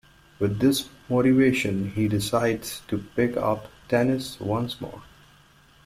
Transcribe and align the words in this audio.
With 0.39 0.57
this 0.57 0.89
motivation, 1.09 1.91
he 1.91 2.07
decides 2.07 2.79
to 2.87 3.05
pick 3.15 3.37
up 3.37 3.67
tennis 3.87 4.39
once 4.39 4.81
more. 4.81 5.03